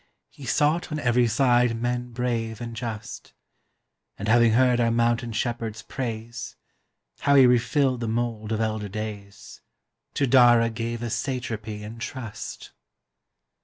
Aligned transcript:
He 0.31 0.47
sought 0.47 0.91
on 0.91 0.97
every 0.97 1.27
side 1.27 1.79
men 1.79 2.11
brave 2.11 2.59
and 2.59 2.75
just; 2.75 3.33
And 4.17 4.27
having 4.27 4.53
heard 4.53 4.79
our 4.79 4.89
mountain 4.89 5.31
shepherd's 5.31 5.83
praise, 5.83 6.55
How 7.19 7.35
he 7.35 7.45
refilled 7.45 7.99
the 7.99 8.07
mould 8.07 8.51
of 8.51 8.59
elder 8.61 8.89
days, 8.89 9.61
To 10.15 10.25
Dara 10.25 10.71
gave 10.71 11.03
a 11.03 11.11
satrapy 11.11 11.83
in 11.83 11.99
trust. 11.99 12.71